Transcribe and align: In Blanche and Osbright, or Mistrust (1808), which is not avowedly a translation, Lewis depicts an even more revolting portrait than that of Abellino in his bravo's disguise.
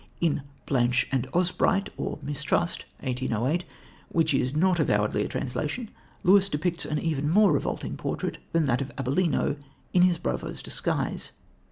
In 0.19 0.41
Blanche 0.65 1.07
and 1.11 1.27
Osbright, 1.31 1.89
or 1.95 2.17
Mistrust 2.23 2.85
(1808), 3.01 3.65
which 4.09 4.33
is 4.33 4.55
not 4.55 4.79
avowedly 4.79 5.23
a 5.23 5.27
translation, 5.27 5.91
Lewis 6.23 6.49
depicts 6.49 6.85
an 6.85 6.97
even 6.97 7.29
more 7.29 7.51
revolting 7.51 7.95
portrait 7.97 8.39
than 8.51 8.65
that 8.65 8.81
of 8.81 8.89
Abellino 8.97 9.57
in 9.93 10.01
his 10.01 10.17
bravo's 10.17 10.63
disguise. 10.63 11.33